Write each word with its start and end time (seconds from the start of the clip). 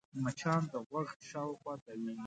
مچان 0.23 0.61
د 0.71 0.73
غوږ 0.87 1.09
شاوخوا 1.29 1.73
تاوېږي 1.83 2.19